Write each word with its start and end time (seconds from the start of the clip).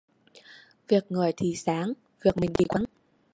Việc 0.87 1.05
người 1.11 1.31
thì 1.37 1.55
sáng, 1.55 1.93
việc 2.21 2.37
mình 2.37 2.51
thì 2.53 2.65
quáng 2.65 2.85